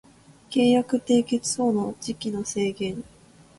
[0.49, 3.03] 契約締結等の時期の制限